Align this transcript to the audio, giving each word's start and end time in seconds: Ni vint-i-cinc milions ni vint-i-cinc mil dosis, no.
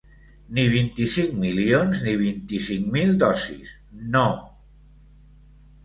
Ni 0.57 0.63
vint-i-cinc 0.75 1.35
milions 1.43 2.01
ni 2.07 2.15
vint-i-cinc 2.23 2.91
mil 2.99 3.15
dosis, 3.27 3.79
no. 4.17 4.29